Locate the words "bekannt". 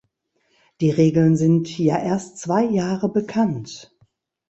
3.13-3.95